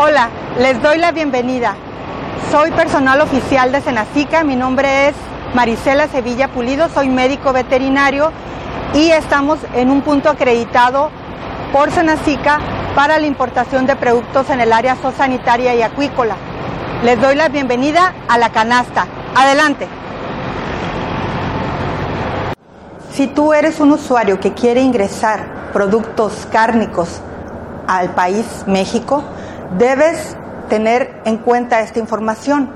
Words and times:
Hola, 0.00 0.28
les 0.60 0.80
doy 0.80 0.96
la 0.98 1.10
bienvenida. 1.10 1.74
Soy 2.52 2.70
personal 2.70 3.20
oficial 3.20 3.72
de 3.72 3.80
Senacica, 3.80 4.44
mi 4.44 4.54
nombre 4.54 5.08
es 5.08 5.14
Marisela 5.54 6.06
Sevilla 6.06 6.46
Pulido, 6.46 6.88
soy 6.88 7.08
médico 7.08 7.52
veterinario 7.52 8.30
y 8.94 9.10
estamos 9.10 9.58
en 9.74 9.90
un 9.90 10.02
punto 10.02 10.30
acreditado 10.30 11.10
por 11.72 11.90
Senacica 11.90 12.60
para 12.94 13.18
la 13.18 13.26
importación 13.26 13.86
de 13.86 13.96
productos 13.96 14.50
en 14.50 14.60
el 14.60 14.72
área 14.72 14.94
zoosanitaria 14.94 15.74
y 15.74 15.82
acuícola. 15.82 16.36
Les 17.02 17.20
doy 17.20 17.34
la 17.34 17.48
bienvenida 17.48 18.14
a 18.28 18.38
la 18.38 18.50
canasta. 18.52 19.04
Adelante. 19.34 19.88
Si 23.10 23.26
tú 23.26 23.52
eres 23.52 23.80
un 23.80 23.90
usuario 23.90 24.38
que 24.38 24.54
quiere 24.54 24.80
ingresar 24.80 25.72
productos 25.72 26.46
cárnicos 26.52 27.20
al 27.88 28.10
país 28.10 28.46
México, 28.68 29.24
debes 29.76 30.36
tener 30.68 31.20
en 31.24 31.38
cuenta 31.38 31.80
esta 31.80 31.98
información. 31.98 32.70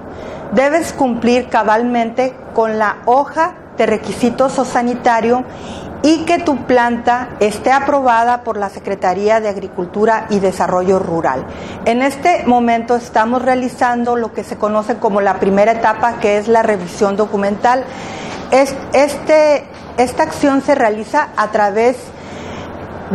Debes 0.52 0.92
cumplir 0.92 1.48
cabalmente 1.48 2.34
con 2.54 2.78
la 2.78 2.98
hoja 3.06 3.54
de 3.78 3.86
requisitos 3.86 4.58
o 4.58 4.64
sanitario 4.64 5.44
y 6.02 6.24
que 6.24 6.38
tu 6.38 6.56
planta 6.66 7.28
esté 7.40 7.70
aprobada 7.70 8.42
por 8.42 8.56
la 8.56 8.68
Secretaría 8.68 9.40
de 9.40 9.48
Agricultura 9.48 10.26
y 10.30 10.40
Desarrollo 10.40 10.98
Rural. 10.98 11.46
En 11.84 12.02
este 12.02 12.44
momento 12.44 12.96
estamos 12.96 13.42
realizando 13.42 14.16
lo 14.16 14.32
que 14.32 14.42
se 14.42 14.56
conoce 14.56 14.96
como 14.96 15.20
la 15.20 15.38
primera 15.38 15.72
etapa, 15.72 16.18
que 16.18 16.38
es 16.38 16.48
la 16.48 16.62
revisión 16.62 17.16
documental. 17.16 17.84
Este, 18.50 19.64
esta 19.96 20.22
acción 20.24 20.60
se 20.60 20.74
realiza 20.74 21.28
a 21.36 21.48
través 21.52 21.96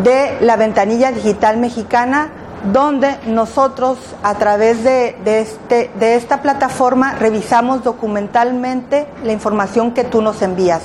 de 0.03 0.37
la 0.41 0.55
ventanilla 0.55 1.11
digital 1.11 1.57
mexicana 1.57 2.29
donde 2.71 3.17
nosotros 3.25 3.97
a 4.23 4.35
través 4.35 4.83
de, 4.83 5.15
este, 5.25 5.91
de 5.99 6.15
esta 6.15 6.41
plataforma 6.41 7.13
revisamos 7.13 7.83
documentalmente 7.83 9.07
la 9.23 9.31
información 9.31 9.91
que 9.91 10.03
tú 10.03 10.21
nos 10.21 10.41
envías. 10.41 10.83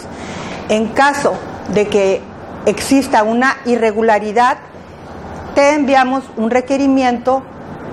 En 0.68 0.88
caso 0.88 1.34
de 1.68 1.86
que 1.86 2.20
exista 2.66 3.22
una 3.22 3.56
irregularidad, 3.64 4.58
te 5.54 5.74
enviamos 5.74 6.24
un 6.36 6.50
requerimiento 6.50 7.42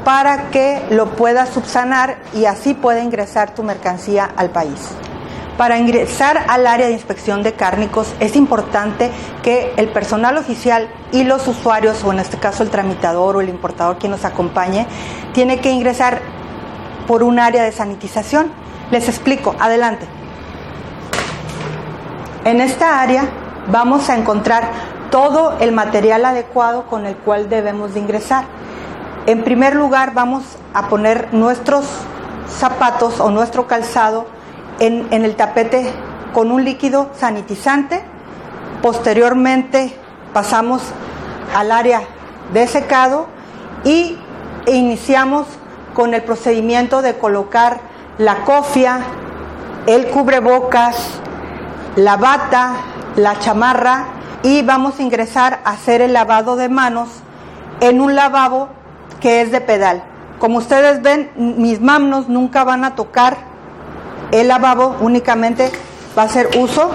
para 0.04 0.50
que 0.50 0.82
lo 0.92 1.12
puedas 1.12 1.50
subsanar 1.50 2.17
y 2.34 2.45
así 2.45 2.73
pueda 2.73 3.02
ingresar 3.02 3.54
tu 3.54 3.64
mercancía 3.64 4.30
al 4.36 4.50
país. 4.50 4.90
Para 5.60 5.78
ingresar 5.78 6.46
al 6.48 6.66
área 6.66 6.88
de 6.88 6.94
inspección 6.94 7.44
de 7.44 7.52
cárnicos 7.52 8.14
es 8.22 8.38
importante 8.38 9.12
que 9.44 9.74
el 9.76 9.90
personal 9.90 10.38
oficial 10.38 10.88
y 11.12 11.26
los 11.26 11.50
usuarios, 11.50 12.02
o 12.06 12.14
en 12.14 12.20
este 12.20 12.38
caso 12.38 12.64
el 12.64 12.70
tramitador 12.70 13.36
o 13.36 13.42
el 13.42 13.50
importador 13.50 13.98
quien 13.98 14.14
nos 14.14 14.24
acompañe, 14.24 14.88
tiene 15.34 15.60
que 15.60 15.70
ingresar 15.70 16.22
por 17.08 17.24
un 17.24 17.40
área 17.40 17.62
de 17.62 17.74
sanitización. 17.74 18.50
Les 18.90 19.10
explico, 19.10 19.54
adelante. 19.60 20.06
En 22.46 22.62
esta 22.62 23.02
área 23.02 23.26
vamos 23.70 24.10
a 24.10 24.16
encontrar 24.16 24.72
todo 25.12 25.58
el 25.60 25.73
material 25.73 26.23
adecuado 26.23 26.84
con 26.84 27.06
el 27.06 27.18
cual 27.18 27.50
debemos 27.50 27.96
de 27.96 28.00
ingresar. 28.00 28.46
En 29.26 29.44
primer 29.44 29.76
lugar 29.76 30.14
vamos 30.14 30.44
a 30.73 30.88
poner 30.88 31.34
nuestros 31.34 31.84
zapatos 32.48 33.20
o 33.20 33.30
nuestro 33.30 33.68
calzado 33.68 34.39
en, 34.80 35.08
el 35.12 35.36
tapete 35.36 35.92
con 36.34 36.52
un 36.52 36.64
líquido 36.64 37.10
sanitizante. 37.18 38.04
Posteriormente 38.82 39.96
pasamos 40.34 40.82
al 41.56 41.72
área 41.72 42.02
de 42.54 42.68
secado 42.68 43.28
y 43.84 44.18
iniciamos 44.68 45.48
con 45.94 46.14
el 46.14 46.24
procedimiento 46.24 47.02
de 47.02 47.18
colocar 47.18 47.82
la 48.18 48.44
cofia, 48.46 49.02
el 49.86 50.08
cubrebocas, 50.08 50.96
la 51.95 52.18
bata, 52.18 52.73
la 53.16 53.39
chamarra 53.39 54.06
y 54.44 54.62
vamos 54.62 55.00
a 55.00 55.04
ingresar 55.04 55.60
a 55.66 55.72
hacer 55.72 56.02
el 56.02 56.14
lavado 56.14 56.56
de 56.56 56.70
manos 56.70 57.10
en 57.82 58.00
un 58.02 58.16
lavabo 58.16 58.70
que 59.20 59.42
es 59.42 59.52
de 59.52 59.62
pedal. 59.62 60.04
Como 60.39 60.60
ustedes 60.60 61.02
ven, 61.02 61.32
mis 61.36 61.82
manos 61.82 62.30
nunca 62.30 62.64
van 62.64 62.86
a 62.86 62.95
tocar 62.95 63.48
el 64.32 64.48
lavabo 64.48 64.95
únicamente 65.00 65.72
va 66.17 66.23
a 66.23 66.30
ser 66.30 66.50
uso 66.58 66.92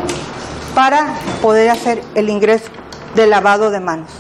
para 0.75 1.15
poder 1.43 1.71
hacer 1.71 2.03
el 2.15 2.29
ingreso 2.29 2.71
de 3.15 3.27
lavado 3.27 3.71
de 3.71 3.81
manos. 3.81 4.11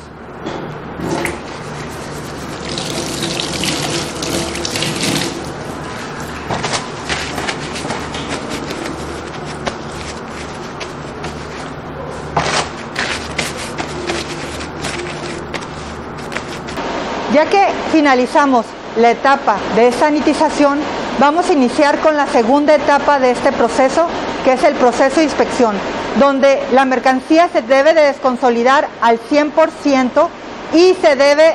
Ya 17.32 17.46
que 17.46 17.66
finalizamos 17.90 18.64
la 18.96 19.10
etapa 19.10 19.56
de 19.74 19.90
sanitización, 19.90 20.78
Vamos 21.20 21.48
a 21.48 21.52
iniciar 21.52 22.00
con 22.00 22.16
la 22.16 22.26
segunda 22.26 22.74
etapa 22.74 23.20
de 23.20 23.30
este 23.30 23.52
proceso, 23.52 24.08
que 24.44 24.54
es 24.54 24.64
el 24.64 24.74
proceso 24.74 25.20
de 25.20 25.24
inspección, 25.24 25.76
donde 26.18 26.60
la 26.72 26.84
mercancía 26.84 27.48
se 27.52 27.62
debe 27.62 27.94
de 27.94 28.02
desconsolidar 28.02 28.88
al 29.00 29.20
100% 29.20 30.28
y 30.72 30.94
se 30.94 31.14
debe 31.14 31.50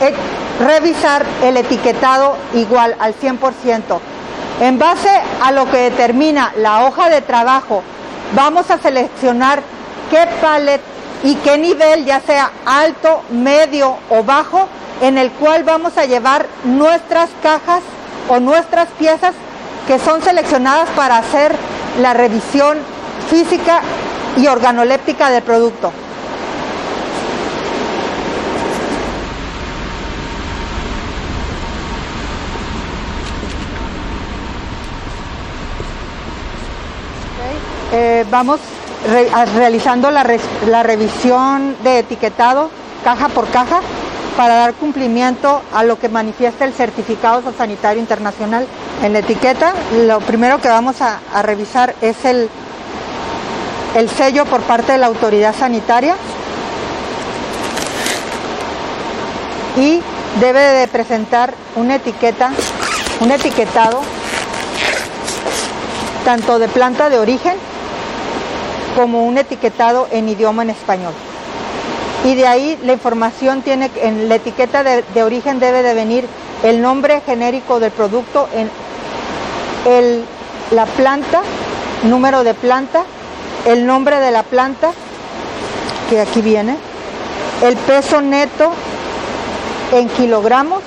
eh, 0.00 0.14
revisar 0.60 1.24
el 1.42 1.56
etiquetado 1.56 2.36
igual 2.52 2.96
al 2.98 3.14
100%. 3.14 3.98
En 4.60 4.78
base 4.78 5.10
a 5.42 5.52
lo 5.52 5.70
que 5.70 5.78
determina 5.78 6.52
la 6.56 6.84
hoja 6.84 7.08
de 7.08 7.22
trabajo, 7.22 7.82
vamos 8.34 8.70
a 8.70 8.76
seleccionar 8.76 9.62
qué 10.10 10.28
pallet 10.42 10.82
y 11.24 11.34
qué 11.36 11.56
nivel, 11.56 12.04
ya 12.04 12.20
sea 12.20 12.50
alto, 12.66 13.22
medio 13.30 13.96
o 14.10 14.22
bajo, 14.22 14.68
en 15.00 15.16
el 15.16 15.30
cual 15.30 15.64
vamos 15.64 15.96
a 15.96 16.04
llevar 16.04 16.46
nuestras 16.64 17.30
cajas 17.42 17.80
o 18.28 18.40
nuestras 18.40 18.88
piezas 18.98 19.34
que 19.86 19.98
son 19.98 20.22
seleccionadas 20.22 20.88
para 20.90 21.18
hacer 21.18 21.54
la 22.00 22.14
revisión 22.14 22.78
física 23.30 23.80
y 24.36 24.46
organoléptica 24.46 25.30
del 25.30 25.42
producto. 25.42 25.92
Eh, 37.90 38.26
vamos 38.30 38.60
realizando 39.56 40.10
la, 40.10 40.26
la 40.66 40.82
revisión 40.82 41.76
de 41.82 42.00
etiquetado 42.00 42.70
caja 43.02 43.28
por 43.28 43.48
caja 43.48 43.80
para 44.38 44.54
dar 44.54 44.74
cumplimiento 44.74 45.62
a 45.74 45.82
lo 45.82 45.98
que 45.98 46.08
manifiesta 46.08 46.64
el 46.64 46.72
certificado 46.72 47.42
sanitario 47.58 48.00
internacional 48.00 48.68
en 49.02 49.12
la 49.12 49.18
etiqueta. 49.18 49.74
Lo 50.06 50.20
primero 50.20 50.60
que 50.60 50.68
vamos 50.68 51.02
a, 51.02 51.18
revisar 51.42 51.96
es 52.02 52.24
el, 52.24 52.48
el 53.96 54.08
sello 54.08 54.44
por 54.44 54.60
parte 54.60 54.92
de 54.92 54.98
la 54.98 55.08
autoridad 55.08 55.52
sanitaria 55.56 56.14
y 59.76 60.00
debe 60.38 60.60
de 60.60 60.86
presentar 60.86 61.52
una 61.74 61.96
etiqueta, 61.96 62.52
un 63.18 63.32
etiquetado 63.32 64.02
tanto 66.24 66.60
de 66.60 66.68
planta 66.68 67.10
de 67.10 67.18
origen 67.18 67.54
como 68.94 69.24
un 69.26 69.36
etiquetado 69.36 70.06
en 70.12 70.28
idioma 70.28 70.62
en 70.62 70.70
español 70.70 71.14
y 72.24 72.34
de 72.34 72.46
ahí 72.46 72.78
la 72.82 72.92
información 72.92 73.62
tiene, 73.62 73.90
en 74.02 74.28
la 74.28 74.36
etiqueta 74.36 74.82
de, 74.82 75.22
origen 75.22 75.60
debe 75.60 75.82
de 75.82 75.94
venir 75.94 76.26
el 76.62 76.82
nombre 76.82 77.20
genérico 77.24 77.78
del 77.80 77.92
producto, 77.92 78.48
en 78.54 78.70
el, 79.86 80.24
la 80.72 80.86
planta, 80.86 81.42
número 82.04 82.42
de 82.44 82.54
planta, 82.54 83.04
el 83.66 83.86
nombre 83.86 84.18
de 84.18 84.30
la 84.30 84.42
planta, 84.42 84.92
que 86.10 86.20
aquí 86.20 86.42
viene, 86.42 86.76
el 87.62 87.76
peso 87.76 88.20
neto 88.20 88.72
en 89.92 90.08
kilogramos 90.08 90.82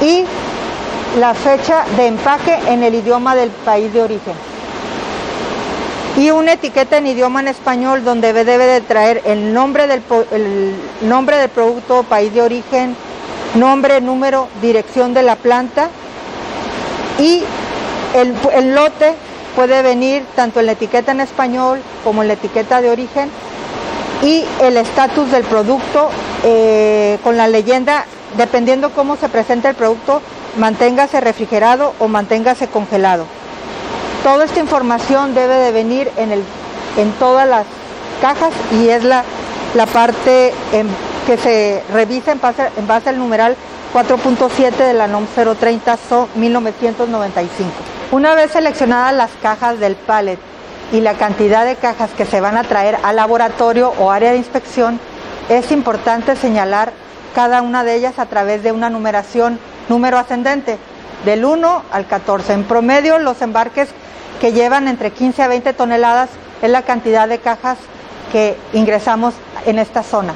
y 0.00 0.24
la 1.18 1.34
fecha 1.34 1.84
de 1.96 2.06
empaque 2.06 2.58
en 2.66 2.82
el 2.82 2.94
idioma 2.94 3.34
del 3.34 3.50
país 3.50 3.92
de 3.92 4.02
origen 4.02 4.49
y 6.16 6.30
una 6.30 6.52
etiqueta 6.52 6.98
en 6.98 7.06
idioma 7.06 7.40
en 7.40 7.48
español 7.48 8.04
donde 8.04 8.32
debe 8.32 8.66
de 8.66 8.80
traer 8.80 9.22
el 9.24 9.54
nombre 9.54 9.86
del, 9.86 10.02
nombre 11.02 11.36
del 11.36 11.48
producto, 11.48 12.02
país 12.02 12.32
de 12.34 12.42
origen, 12.42 12.96
nombre, 13.54 14.00
número, 14.00 14.48
dirección 14.60 15.14
de 15.14 15.22
la 15.22 15.36
planta 15.36 15.88
y 17.18 17.42
el, 18.14 18.34
el 18.52 18.74
lote 18.74 19.14
puede 19.54 19.82
venir 19.82 20.24
tanto 20.34 20.60
en 20.60 20.66
la 20.66 20.72
etiqueta 20.72 21.12
en 21.12 21.20
español 21.20 21.80
como 22.04 22.22
en 22.22 22.28
la 22.28 22.34
etiqueta 22.34 22.80
de 22.80 22.90
origen 22.90 23.30
y 24.22 24.44
el 24.60 24.76
estatus 24.76 25.30
del 25.30 25.44
producto 25.44 26.10
eh, 26.44 27.18
con 27.22 27.36
la 27.36 27.48
leyenda, 27.48 28.04
dependiendo 28.36 28.90
cómo 28.90 29.16
se 29.16 29.28
presenta 29.28 29.70
el 29.70 29.76
producto, 29.76 30.20
manténgase 30.58 31.20
refrigerado 31.20 31.94
o 31.98 32.08
manténgase 32.08 32.68
congelado. 32.68 33.26
Toda 34.22 34.44
esta 34.44 34.60
información 34.60 35.34
debe 35.34 35.56
de 35.56 35.72
venir 35.72 36.10
en, 36.16 36.30
el, 36.30 36.42
en 36.98 37.10
todas 37.12 37.48
las 37.48 37.64
cajas 38.20 38.52
y 38.72 38.88
es 38.88 39.02
la, 39.02 39.24
la 39.74 39.86
parte 39.86 40.52
que 41.26 41.38
se 41.38 41.82
revisa 41.92 42.32
en 42.32 42.40
base, 42.40 42.68
en 42.76 42.86
base 42.86 43.08
al 43.08 43.18
numeral 43.18 43.56
4.7 43.94 44.72
de 44.76 44.92
la 44.92 45.06
NOM 45.06 45.26
030 45.26 45.96
SO 46.08 46.28
1995. 46.34 47.70
Una 48.12 48.34
vez 48.34 48.50
seleccionadas 48.50 49.14
las 49.14 49.30
cajas 49.42 49.80
del 49.80 49.96
pallet 49.96 50.38
y 50.92 51.00
la 51.00 51.14
cantidad 51.14 51.64
de 51.64 51.76
cajas 51.76 52.10
que 52.16 52.26
se 52.26 52.40
van 52.40 52.56
a 52.56 52.64
traer 52.64 52.98
al 53.02 53.16
laboratorio 53.16 53.94
o 53.98 54.10
área 54.10 54.32
de 54.32 54.38
inspección, 54.38 55.00
es 55.48 55.72
importante 55.72 56.36
señalar 56.36 56.92
cada 57.34 57.62
una 57.62 57.84
de 57.84 57.94
ellas 57.94 58.18
a 58.18 58.26
través 58.26 58.62
de 58.62 58.72
una 58.72 58.90
numeración 58.90 59.58
número 59.88 60.18
ascendente, 60.18 60.78
del 61.24 61.44
1 61.44 61.82
al 61.90 62.06
14. 62.06 62.52
En 62.52 62.64
promedio, 62.64 63.18
los 63.18 63.40
embarques 63.42 63.88
que 64.40 64.52
llevan 64.52 64.88
entre 64.88 65.12
15 65.12 65.42
a 65.42 65.48
20 65.48 65.72
toneladas 65.74 66.30
es 66.62 66.70
la 66.70 66.82
cantidad 66.82 67.28
de 67.28 67.38
cajas 67.38 67.78
que 68.32 68.56
ingresamos 68.72 69.34
en 69.66 69.78
esta 69.78 70.02
zona. 70.02 70.34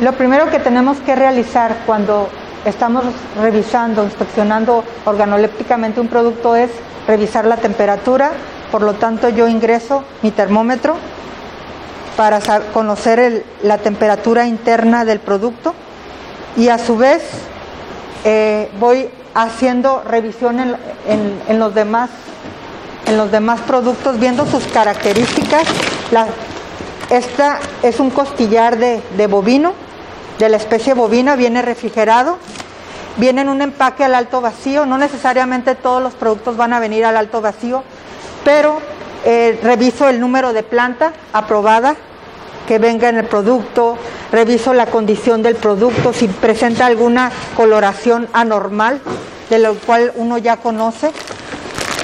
Lo 0.00 0.12
primero 0.14 0.50
que 0.50 0.58
tenemos 0.58 0.98
que 0.98 1.14
realizar 1.14 1.76
cuando 1.86 2.28
estamos 2.64 3.04
revisando, 3.40 4.02
inspeccionando 4.02 4.82
organolépticamente 5.04 6.00
un 6.00 6.08
producto 6.08 6.56
es 6.56 6.70
revisar 7.06 7.44
la 7.44 7.56
temperatura, 7.56 8.32
por 8.72 8.82
lo 8.82 8.94
tanto 8.94 9.28
yo 9.28 9.46
ingreso 9.46 10.02
mi 10.22 10.32
termómetro 10.32 10.96
para 12.16 12.40
conocer 12.72 13.44
la 13.62 13.78
temperatura 13.78 14.46
interna 14.46 15.04
del 15.04 15.20
producto 15.20 15.72
y 16.56 16.68
a 16.68 16.78
su 16.78 16.96
vez 16.96 17.22
eh, 18.24 18.70
voy 18.78 19.08
haciendo 19.34 20.02
revisión 20.04 20.60
en, 20.60 21.58
los 21.58 21.74
demás 21.74 22.10
productos 23.66 24.18
viendo 24.18 24.46
sus 24.46 24.64
características. 24.64 25.64
Esta 27.10 27.58
es 27.82 28.00
un 28.00 28.10
costillar 28.10 28.78
de, 28.78 29.02
de 29.16 29.26
bovino 29.26 29.74
de 30.38 30.48
la 30.48 30.56
especie 30.56 30.94
bovina 30.94 31.36
viene 31.36 31.62
refrigerado 31.62 32.38
viene 33.16 33.42
en 33.42 33.48
un 33.48 33.62
empaque 33.62 34.04
al 34.04 34.14
alto 34.14 34.40
vacío 34.40 34.86
no 34.86 34.98
necesariamente 34.98 35.74
todos 35.74 36.02
los 36.02 36.14
productos 36.14 36.56
van 36.56 36.72
a 36.72 36.80
venir 36.80 37.04
al 37.04 37.16
alto 37.16 37.40
vacío 37.40 37.84
pero 38.44 38.78
eh, 39.24 39.58
reviso 39.62 40.08
el 40.08 40.18
número 40.18 40.52
de 40.52 40.62
planta 40.62 41.12
aprobada 41.32 41.94
que 42.66 42.78
venga 42.78 43.08
en 43.08 43.18
el 43.18 43.26
producto, 43.26 43.96
reviso 44.30 44.72
la 44.72 44.86
condición 44.86 45.42
del 45.42 45.56
producto, 45.56 46.12
si 46.12 46.28
presenta 46.28 46.86
alguna 46.86 47.30
coloración 47.56 48.28
anormal, 48.32 49.00
de 49.50 49.58
lo 49.58 49.74
cual 49.74 50.12
uno 50.16 50.38
ya 50.38 50.56
conoce. 50.56 51.12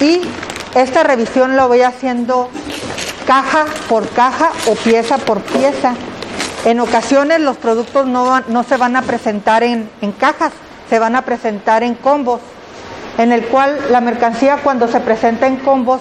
Y 0.00 0.20
esta 0.74 1.02
revisión 1.02 1.56
lo 1.56 1.68
voy 1.68 1.82
haciendo 1.82 2.48
caja 3.26 3.66
por 3.88 4.08
caja 4.08 4.50
o 4.66 4.74
pieza 4.74 5.18
por 5.18 5.40
pieza. 5.40 5.94
En 6.64 6.80
ocasiones 6.80 7.40
los 7.40 7.56
productos 7.56 8.06
no, 8.06 8.40
no 8.48 8.62
se 8.64 8.76
van 8.76 8.96
a 8.96 9.02
presentar 9.02 9.62
en, 9.62 9.88
en 10.00 10.12
cajas, 10.12 10.52
se 10.90 10.98
van 10.98 11.16
a 11.16 11.22
presentar 11.22 11.82
en 11.82 11.94
combos, 11.94 12.40
en 13.16 13.32
el 13.32 13.44
cual 13.46 13.78
la 13.90 14.00
mercancía 14.00 14.58
cuando 14.62 14.88
se 14.88 15.00
presenta 15.00 15.46
en 15.46 15.56
combos 15.56 16.00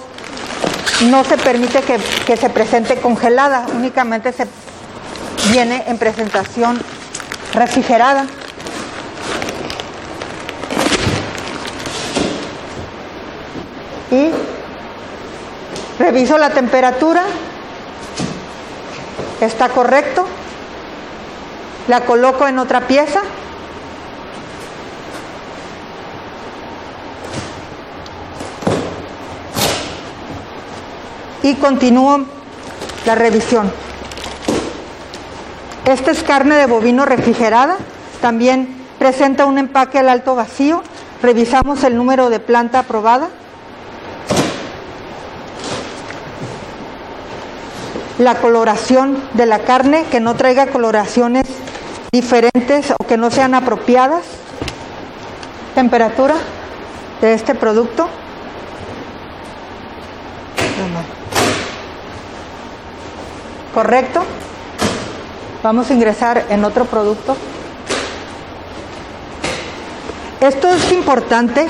no 1.05 1.23
se 1.23 1.37
permite 1.37 1.81
que, 1.81 2.37
se 2.37 2.49
presente 2.49 2.97
congelada, 2.97 3.65
únicamente 3.73 4.33
se 4.33 4.47
viene 5.51 5.83
en 5.87 5.97
presentación 5.97 6.79
refrigerada. 7.53 8.25
Y 14.11 14.31
reviso 15.99 16.37
la 16.37 16.49
temperatura, 16.49 17.23
está 19.41 19.69
correcto, 19.69 20.25
la 21.87 22.01
coloco 22.01 22.47
en 22.47 22.57
otra 22.57 22.81
pieza 22.87 23.21
y 31.47 31.55
continúo 31.55 32.25
la 33.05 33.15
revisión. 33.15 33.71
Esta 35.85 36.11
es 36.11 36.21
carne 36.21 36.55
de 36.55 36.65
bovino 36.65 37.05
refrigerada, 37.05 37.77
también 38.21 38.75
presenta 38.99 39.45
un 39.45 39.57
empaque 39.57 39.99
al 39.99 40.09
alto 40.09 40.35
vacío, 40.35 40.83
revisamos 41.21 41.85
el 41.85 41.95
número 41.95 42.29
de 42.29 42.41
planta 42.41 42.79
aprobada. 42.79 43.29
La 48.19 48.35
coloración 48.35 49.17
de 49.33 49.45
la 49.45 49.59
carne, 49.59 50.03
que 50.11 50.19
no 50.19 50.35
traiga 50.35 50.67
coloraciones 50.67 51.45
diferentes 52.11 52.91
o 52.91 53.05
que 53.05 53.15
no 53.15 53.31
sean 53.31 53.53
apropiadas. 53.53 54.25
Temperatura 55.75 56.35
de 57.21 57.33
este 57.33 57.55
producto. 57.55 58.09
¿Correcto? 63.77 64.23
Vamos 65.61 65.91
a 65.91 65.93
ingresar 65.93 66.47
en 66.49 66.65
otro 66.65 66.85
producto. 66.85 67.37
Esto 70.41 70.71
es 70.71 70.91
importante, 70.91 71.67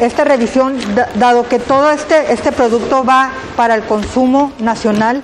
esta 0.00 0.24
revisión, 0.24 0.76
dado 1.14 1.48
que 1.48 1.60
todo 1.60 1.92
este, 1.92 2.32
este 2.32 2.50
producto 2.50 3.04
va 3.04 3.30
para 3.54 3.76
el 3.76 3.84
consumo 3.84 4.50
nacional 4.58 5.22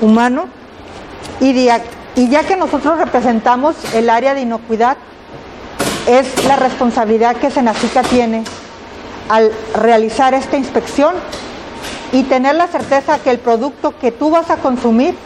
humano 0.00 0.46
y, 1.38 1.50
y 1.50 2.28
ya 2.30 2.44
que 2.44 2.56
nosotros 2.56 2.98
representamos 2.98 3.76
el 3.92 4.08
área 4.08 4.32
de 4.32 4.40
inocuidad, 4.40 4.96
es 6.06 6.42
la 6.46 6.56
responsabilidad 6.56 7.36
que 7.36 7.50
Senacica 7.50 8.02
tiene 8.02 8.44
al 9.28 9.52
realizar 9.74 10.32
esta 10.32 10.56
inspección 10.56 11.12
y 12.12 12.24
tener 12.24 12.54
la 12.54 12.68
certeza 12.68 13.18
que 13.18 13.30
el 13.30 13.38
producto 13.38 13.98
que 13.98 14.12
tú 14.12 14.30
vas 14.30 14.50
a 14.50 14.58
consumir 14.58 15.16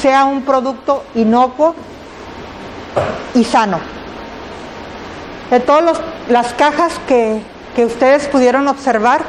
sea 0.00 0.24
un 0.24 0.42
producto 0.42 1.02
inocuo 1.14 1.74
y 3.34 3.44
sano. 3.44 3.80
De 5.50 5.60
todas 5.60 6.00
las 6.28 6.54
cajas 6.54 6.92
que, 7.06 7.42
que 7.74 7.84
ustedes 7.84 8.28
pudieron 8.28 8.68
observar, 8.68 9.22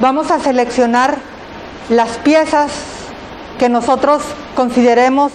vamos 0.00 0.30
a 0.30 0.40
seleccionar 0.40 1.18
las 1.90 2.16
piezas 2.18 2.72
que 3.58 3.68
nosotros 3.68 4.22
consideremos 4.56 5.32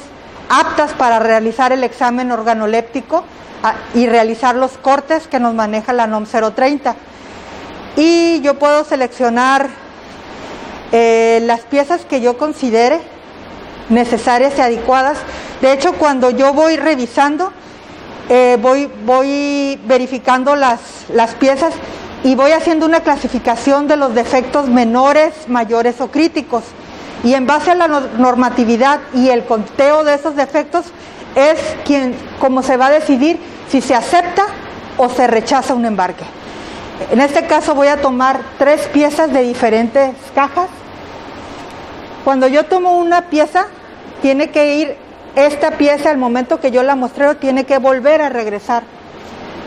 aptas 0.50 0.94
para 0.94 1.20
realizar 1.20 1.72
el 1.72 1.84
examen 1.84 2.32
organoléptico 2.32 3.24
ah, 3.64 3.76
y 3.94 4.08
realizar 4.08 4.56
los 4.56 4.78
cortes 4.78 5.28
que 5.28 5.40
nos 5.40 5.54
maneja 5.54 5.94
la 5.94 6.08
NOM 6.08 6.26
030. 6.26 6.96
Y 7.96 8.42
yo 8.42 8.58
puedo 8.60 8.84
seleccionar 8.84 9.70
eh, 10.92 11.40
las 11.44 11.62
piezas 11.62 12.06
que 12.06 12.22
yo 12.22 12.38
considere 12.38 13.00
necesarias 13.90 14.54
y 14.58 14.62
adecuadas. 14.62 15.18
De 15.62 15.74
hecho, 15.74 15.94
cuando 15.94 16.30
yo 16.30 16.54
voy 16.54 16.78
revisando, 16.78 17.52
eh, 18.30 18.58
voy, 18.62 19.80
verificando 19.86 20.56
las, 20.56 20.80
las 21.14 21.34
piezas 21.36 21.74
y 22.24 22.36
voy 22.36 22.52
haciendo 22.52 22.86
una 22.86 23.02
clasificación 23.02 23.88
de 23.88 23.96
los 23.96 24.14
defectos 24.14 24.68
menores, 24.68 25.34
mayores 25.48 26.02
o 26.02 26.10
críticos. 26.10 26.64
Y 27.24 27.34
en 27.34 27.48
base 27.48 27.72
a 27.72 27.76
la 27.76 27.88
normatividad 27.88 29.00
y 29.14 29.30
el 29.30 29.46
conteo 29.46 30.04
de 30.04 30.16
esos 30.16 30.36
defectos 30.36 30.86
es 31.36 31.60
quien, 31.86 32.16
como 32.40 32.64
se 32.64 32.78
va 32.78 32.88
a 32.88 32.92
decidir 32.92 33.40
si 33.70 33.82
se 33.82 33.96
acepta 33.96 34.44
o 34.98 35.10
se 35.10 35.28
rechaza 35.28 35.74
un 35.74 35.86
embarque. 35.86 36.24
En 37.12 37.22
este 37.22 37.46
caso 37.46 37.76
voy 37.76 37.88
a 37.88 38.02
tomar 38.02 38.40
tres 38.58 38.88
piezas 38.88 39.32
de 39.32 39.44
diferentes 39.44 40.16
cajas. 40.34 40.68
Cuando 42.26 42.48
yo 42.48 42.66
tomo 42.66 42.98
una 42.98 43.30
pieza, 43.30 43.68
tiene 44.22 44.50
que 44.50 44.76
ir 44.76 44.96
esta 45.36 45.72
pieza 45.72 46.10
al 46.10 46.18
momento 46.18 46.60
que 46.60 46.72
yo 46.72 46.82
la 46.84 46.96
muestreo, 46.96 47.38
tiene 47.38 47.66
que 47.66 47.78
volver 47.78 48.22
a 48.22 48.30
regresar 48.30 48.84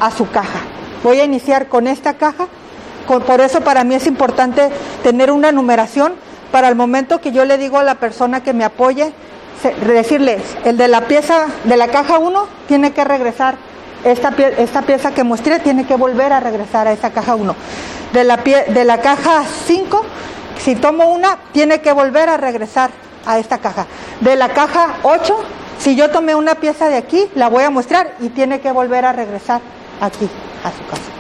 a 0.01 0.11
su 0.11 0.29
caja. 0.31 0.61
Voy 1.05 1.21
a 1.21 1.25
iniciar 1.25 1.69
con 1.69 1.87
esta 1.87 2.15
caja, 2.15 2.49
por 3.07 3.41
eso 3.41 3.61
para 3.61 3.85
mí 3.85 3.95
es 3.95 4.07
importante 4.07 4.69
tener 5.03 5.31
una 5.31 5.53
numeración 5.53 6.15
para 6.51 6.69
el 6.69 6.75
momento 6.75 7.21
que 7.21 7.33
yo 7.33 7.45
le 7.45 7.59
digo 7.59 7.79
a 7.79 7.85
la 7.85 7.95
persona 7.95 8.43
que 8.43 8.53
me 8.53 8.65
apoye, 8.65 9.13
decirles, 9.87 10.43
el 10.65 10.77
de 10.77 10.89
la 10.89 11.03
pieza 11.03 11.47
de 11.65 11.77
la 11.77 11.89
caja 11.89 12.19
1 12.19 12.47
tiene 12.67 12.93
que 12.93 13.05
regresar 13.05 13.55
esta, 14.05 14.29
esta 14.59 14.83
pieza 14.83 15.13
que 15.13 15.25
mostré 15.25 15.59
tiene 15.61 15.87
que 15.87 15.97
volver 15.97 16.33
a 16.33 16.41
regresar 16.41 16.87
a 16.87 16.93
esa 16.93 17.11
caja 17.11 17.35
1. 17.35 17.55
de 18.13 18.25
la, 18.25 18.37
de 18.37 18.85
la 18.85 19.01
caja 19.01 19.45
5, 19.67 20.05
si 20.59 20.77
tomo 20.77 21.11
una, 21.11 21.39
tiene 21.53 21.81
que 21.81 21.93
volver 21.93 22.29
a 22.29 22.37
regresar 22.37 22.91
a 23.27 23.39
esta 23.39 23.59
caja. 23.59 23.87
De 24.21 24.37
la 24.37 24.51
caja 24.51 24.97
8, 25.03 25.37
si 25.79 25.97
yo 25.97 26.11
tomé 26.11 26.35
una 26.35 26.57
pieza 26.57 26.89
de 26.89 26.97
aquí, 26.97 27.29
la 27.35 27.49
voy 27.49 27.65
a 27.65 27.71
mostrar 27.71 28.15
y 28.21 28.29
tiene 28.29 28.61
que 28.61 28.73
volver 28.73 29.05
a 29.05 29.13
regresar 29.13 29.61
aquí 30.01 30.29
a 30.65 30.71
su 30.71 30.87
casa. 30.87 31.20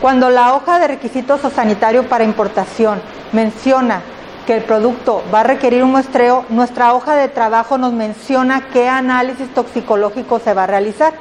Cuando 0.00 0.30
la 0.30 0.54
hoja 0.54 0.78
de 0.78 0.88
requisitos 0.88 1.44
o 1.44 1.50
sanitario 1.50 2.08
para 2.08 2.24
importación 2.24 3.02
menciona 3.32 4.00
que 4.46 4.56
el 4.56 4.62
producto 4.62 5.22
va 5.32 5.40
a 5.40 5.44
requerir 5.44 5.84
un 5.84 5.90
muestreo, 5.90 6.46
nuestra 6.48 6.94
hoja 6.94 7.16
de 7.16 7.28
trabajo 7.28 7.76
nos 7.76 7.92
menciona 7.92 8.62
qué 8.72 8.88
análisis 8.88 9.52
toxicológico 9.52 10.38
se 10.38 10.54
va 10.54 10.64
a 10.64 10.66
realizar. 10.66 11.12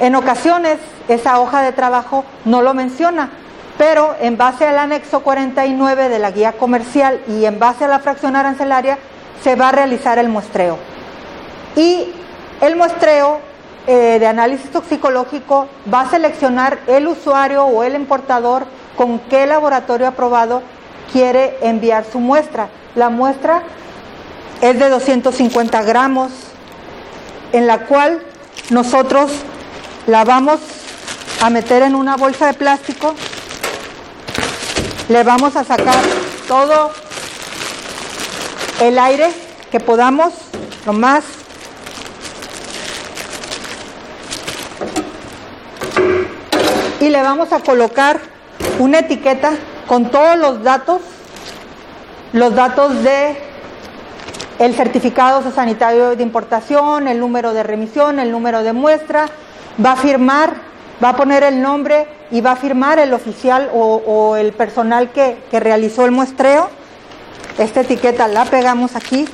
En 0.00 0.14
ocasiones 0.14 0.78
esa 1.08 1.38
hoja 1.38 1.60
de 1.60 1.72
trabajo 1.72 2.24
no 2.46 2.62
lo 2.62 2.72
menciona, 2.72 3.28
pero 3.76 4.16
en 4.20 4.38
base 4.38 4.66
al 4.66 4.78
anexo 4.78 5.20
49 5.20 6.08
de 6.08 6.18
la 6.18 6.30
guía 6.30 6.52
comercial 6.52 7.20
y 7.28 7.44
en 7.44 7.58
base 7.58 7.84
a 7.84 7.88
la 7.88 7.98
fracción 7.98 8.36
arancelaria 8.36 8.98
se 9.44 9.54
va 9.54 9.68
a 9.68 9.72
realizar 9.72 10.18
el 10.18 10.30
muestreo. 10.30 10.78
Y 11.76 12.10
el 12.62 12.74
muestreo 12.74 13.47
eh, 13.90 14.18
de 14.20 14.26
análisis 14.26 14.70
toxicológico 14.70 15.66
va 15.90 16.02
a 16.02 16.10
seleccionar 16.10 16.78
el 16.88 17.08
usuario 17.08 17.64
o 17.64 17.82
el 17.82 17.94
importador 17.94 18.66
con 18.98 19.18
qué 19.18 19.46
laboratorio 19.46 20.06
aprobado 20.06 20.62
quiere 21.10 21.56
enviar 21.62 22.04
su 22.04 22.20
muestra. 22.20 22.68
La 22.94 23.08
muestra 23.08 23.62
es 24.60 24.78
de 24.78 24.90
250 24.90 25.82
gramos, 25.84 26.30
en 27.52 27.66
la 27.66 27.86
cual 27.86 28.22
nosotros 28.68 29.30
la 30.06 30.22
vamos 30.24 30.60
a 31.40 31.48
meter 31.48 31.80
en 31.80 31.94
una 31.94 32.18
bolsa 32.18 32.48
de 32.48 32.52
plástico, 32.52 33.14
le 35.08 35.22
vamos 35.22 35.56
a 35.56 35.64
sacar 35.64 36.04
todo 36.46 36.90
el 38.82 38.98
aire 38.98 39.30
que 39.70 39.80
podamos, 39.80 40.34
lo 40.84 40.92
más 40.92 41.24
le 47.10 47.22
vamos 47.22 47.52
a 47.52 47.60
colocar 47.60 48.20
una 48.78 49.00
etiqueta 49.00 49.52
con 49.86 50.10
todos 50.10 50.36
los 50.36 50.62
datos, 50.62 51.00
los 52.32 52.54
datos 52.54 53.02
de 53.02 53.36
el 54.58 54.74
certificado 54.74 55.48
sanitario 55.52 56.16
de 56.16 56.22
importación, 56.22 57.08
el 57.08 57.20
número 57.20 57.52
de 57.52 57.62
remisión, 57.62 58.18
el 58.18 58.32
número 58.32 58.62
de 58.62 58.72
muestra, 58.72 59.28
va 59.84 59.92
a 59.92 59.96
firmar, 59.96 60.54
va 61.02 61.10
a 61.10 61.16
poner 61.16 61.44
el 61.44 61.62
nombre 61.62 62.08
y 62.30 62.40
va 62.40 62.52
a 62.52 62.56
firmar 62.56 62.98
el 62.98 63.14
oficial 63.14 63.70
o, 63.72 64.36
el 64.36 64.52
personal 64.52 65.10
que, 65.12 65.38
que 65.50 65.60
realizó 65.60 66.04
el 66.04 66.10
muestreo. 66.10 66.68
Esta 67.56 67.80
etiqueta 67.80 68.28
la 68.28 68.44
pegamos 68.44 68.96
aquí, 68.96 69.28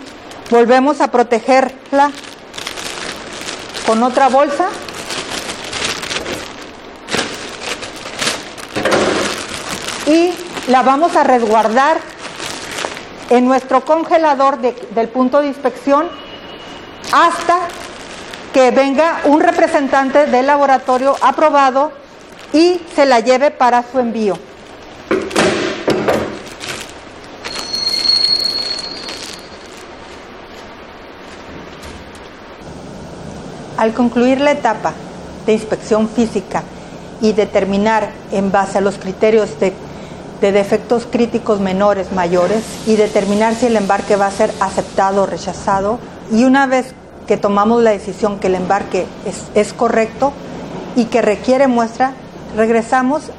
volvemos 0.51 1.01
a 1.01 1.09
protegerla 1.09 2.11
con 3.87 4.03
otra 4.03 4.29
bolsa 4.29 4.69
y 10.07 10.33
la 10.69 10.83
vamos 10.83 11.17
a 11.17 11.25
resguardar 11.25 11.99
en 13.31 13.47
nuestro 13.47 13.85
congelador 13.85 14.59
del 14.59 15.09
punto 15.09 15.41
de 15.41 15.49
inspección 15.49 16.07
hasta 17.13 17.59
que 18.53 18.71
venga 18.71 19.23
un 19.25 19.41
representante 19.41 20.27
del 20.27 20.47
laboratorio 20.47 21.17
aprobado 21.21 21.93
y 22.53 22.81
se 22.95 23.07
la 23.07 23.21
lleve 23.21 23.51
para 23.51 23.83
su 23.83 23.99
envío. 23.99 24.39
Al 33.77 33.93
concluir 33.93 34.41
la 34.41 34.53
etapa 34.53 34.93
de 35.47 35.53
inspección 35.53 36.09
física 36.09 36.63
y 37.21 37.33
determinar 37.33 38.11
en 38.31 38.53
base 38.53 38.79
a 38.79 38.81
los 38.81 38.99
criterios 38.99 39.59
de 39.59 39.73
de 40.41 40.53
defectos 40.53 41.07
críticos 41.11 41.61
menores, 41.61 42.13
mayores, 42.13 42.63
y 42.87 42.97
determinar 42.97 43.55
si 43.55 43.67
el 43.67 43.77
embarque 43.77 44.17
va 44.17 44.27
a 44.27 44.31
ser 44.31 44.53
aceptado 44.61 45.23
o 45.23 45.27
rechazado. 45.27 45.99
Y 46.31 46.45
una 46.45 46.67
vez 46.67 46.95
que 47.27 47.37
tomamos 47.37 47.83
la 47.83 47.91
decisión 47.91 48.39
que 48.39 48.49
el 48.49 48.55
embarque 48.55 49.07
es, 49.25 49.45
es 49.55 49.73
correcto 49.73 50.33
y 50.97 51.07
que 51.07 51.23
requiere 51.23 51.67
muestra, 51.67 52.13
regresamos 52.57 53.31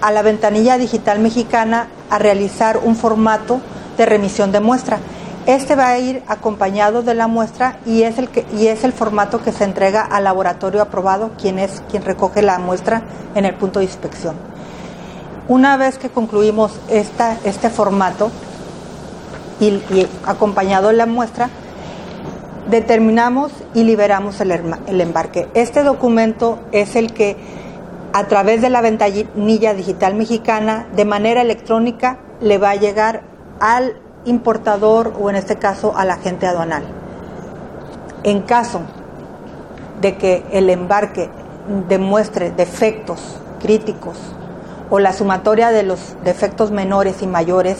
a 0.00 0.10
la 0.10 0.22
ventanilla 0.22 0.78
digital 0.78 1.20
mexicana 1.20 1.88
a 2.10 2.18
realizar 2.18 2.78
un 2.78 2.96
formato 2.96 3.60
de 3.96 4.06
remisión 4.06 4.52
de 4.52 4.60
muestra. 4.60 4.98
Este 5.46 5.74
va 5.74 5.88
a 5.88 5.98
ir 5.98 6.22
acompañado 6.28 7.02
de 7.02 7.14
la 7.14 7.26
muestra 7.26 7.78
y 7.84 8.02
es 8.02 8.18
el, 8.18 8.28
que, 8.28 8.46
y 8.56 8.68
es 8.68 8.84
el 8.84 8.92
formato 8.92 9.42
que 9.42 9.50
se 9.50 9.64
entrega 9.64 10.02
al 10.02 10.24
laboratorio 10.24 10.82
aprobado, 10.82 11.32
quien 11.40 11.58
es 11.58 11.82
quien 11.90 12.04
recoge 12.04 12.42
la 12.42 12.58
muestra 12.58 13.02
en 13.34 13.44
el 13.44 13.54
punto 13.54 13.80
de 13.80 13.86
inspección. 13.86 14.51
Una 15.48 15.76
vez 15.76 15.98
que 15.98 16.08
concluimos 16.08 16.78
este 16.88 17.68
formato 17.70 18.30
y, 19.58 20.06
acompañado 20.24 20.92
la 20.92 21.06
muestra, 21.06 21.50
determinamos 22.70 23.52
y 23.74 23.82
liberamos 23.82 24.40
el, 24.40 24.52
embarque. 25.00 25.48
Este 25.54 25.82
documento 25.82 26.60
es 26.70 26.94
el 26.94 27.12
que 27.12 27.36
a 28.12 28.28
través 28.28 28.62
de 28.62 28.70
la 28.70 28.82
ventanilla 28.82 29.74
digital 29.74 30.14
mexicana, 30.14 30.86
de 30.94 31.04
manera 31.04 31.42
electrónica, 31.42 32.18
le 32.40 32.58
va 32.58 32.70
a 32.70 32.76
llegar 32.76 33.22
al 33.58 33.96
importador 34.24 35.12
o 35.20 35.28
en 35.28 35.34
este 35.34 35.56
caso 35.56 35.96
al 35.96 36.10
agente 36.10 36.46
aduanal. 36.46 36.84
En 38.22 38.42
caso 38.42 38.82
de 40.00 40.16
que 40.16 40.44
el 40.52 40.70
embarque 40.70 41.30
demuestre 41.88 42.52
defectos 42.52 43.40
críticos 43.60 44.16
o 44.92 44.98
la 44.98 45.14
sumatoria 45.14 45.70
de 45.70 45.84
los 45.84 46.16
defectos 46.22 46.70
menores 46.70 47.22
y 47.22 47.26
mayores 47.26 47.78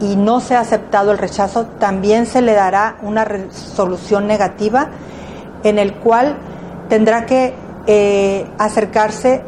y 0.00 0.16
no 0.16 0.40
se 0.40 0.56
ha 0.56 0.60
aceptado 0.60 1.12
el 1.12 1.18
rechazo, 1.18 1.66
también 1.78 2.26
se 2.26 2.42
le 2.42 2.52
dará 2.52 2.96
una 3.00 3.24
resolución 3.24 4.26
negativa 4.26 4.88
en 5.62 5.78
el 5.78 5.94
cual 5.94 6.34
tendrá 6.88 7.26
que 7.26 7.54
eh, 7.86 8.44
acercarse 8.58 9.44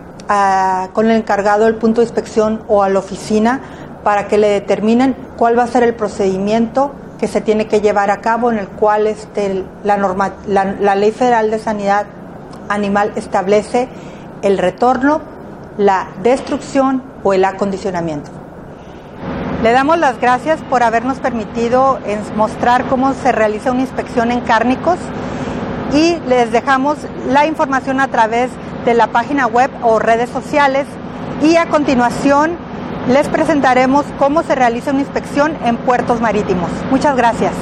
con 0.92 1.10
el 1.10 1.16
encargado 1.16 1.64
del 1.64 1.74
punto 1.74 2.00
de 2.00 2.06
inspección 2.06 2.62
o 2.68 2.84
a 2.84 2.88
la 2.88 3.00
oficina 3.00 3.60
para 4.04 4.28
que 4.28 4.38
le 4.38 4.48
determinen 4.48 5.16
cuál 5.36 5.58
va 5.58 5.64
a 5.64 5.66
ser 5.66 5.82
el 5.82 5.94
procedimiento 5.94 6.92
que 7.18 7.26
se 7.26 7.40
tiene 7.40 7.66
que 7.66 7.80
llevar 7.80 8.12
a 8.12 8.20
cabo 8.20 8.52
en 8.52 8.60
el 8.60 8.68
cual 8.68 9.08
este, 9.08 9.64
la 9.82 10.94
Ley 10.94 11.10
Federal 11.10 11.50
de 11.50 11.58
Sanidad 11.58 12.06
Animal 12.68 13.12
establece 13.16 13.88
el 14.42 14.58
retorno 14.58 15.33
la 15.78 16.08
destrucción 16.22 17.02
o 17.22 17.32
el 17.32 17.44
acondicionamiento. 17.44 18.30
Le 19.62 19.72
damos 19.72 19.98
las 19.98 20.20
gracias 20.20 20.60
por 20.68 20.82
habernos 20.82 21.18
permitido 21.18 21.98
mostrar 22.36 22.84
cómo 22.84 23.14
se 23.14 23.32
realiza 23.32 23.72
una 23.72 23.80
inspección 23.80 24.30
en 24.30 24.40
cárnicos 24.40 24.98
y 25.94 26.16
les 26.28 26.52
dejamos 26.52 26.98
la 27.28 27.46
información 27.46 28.00
a 28.00 28.08
través 28.08 28.50
de 28.84 28.94
la 28.94 29.06
página 29.06 29.46
web 29.46 29.70
o 29.82 29.98
redes 29.98 30.28
sociales 30.28 30.86
y 31.42 31.56
a 31.56 31.66
continuación 31.66 32.58
les 33.08 33.28
presentaremos 33.28 34.04
cómo 34.18 34.42
se 34.42 34.54
realiza 34.54 34.90
una 34.90 35.00
inspección 35.00 35.56
en 35.64 35.76
puertos 35.76 36.20
marítimos. 36.20 36.70
Muchas 36.90 37.16
gracias. 37.16 37.52